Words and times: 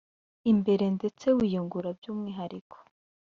imbere 0.51 0.85
ndetse 0.97 1.25
wiyungura 1.37 1.89
by 1.97 2.05
umwihariko 2.11 2.77